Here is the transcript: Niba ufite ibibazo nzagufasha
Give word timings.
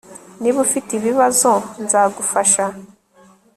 Niba 0.41 0.57
ufite 0.65 0.89
ibibazo 0.95 1.51
nzagufasha 1.83 2.65